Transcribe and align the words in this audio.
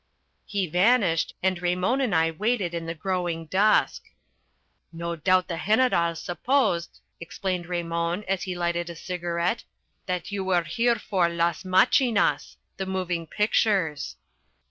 He 0.47 0.65
vanished, 0.65 1.35
and 1.43 1.61
Raymon 1.61 2.01
and 2.01 2.15
I 2.15 2.31
waited 2.31 2.73
in 2.73 2.87
the 2.87 2.95
growing 2.95 3.45
dusk. 3.45 4.05
"No 4.91 5.15
doubt 5.15 5.47
the 5.47 5.61
General 5.67 6.15
supposed," 6.15 7.01
explained 7.19 7.67
Raymon, 7.67 8.23
as 8.27 8.41
he 8.41 8.55
lighted 8.55 8.89
a 8.89 8.95
cigarette, 8.95 9.63
"that 10.07 10.31
you 10.31 10.43
were 10.43 10.63
here 10.63 10.95
for 10.95 11.29
las 11.29 11.61
machinas, 11.63 12.55
the 12.77 12.87
moving 12.87 13.27
pictures." 13.27 14.15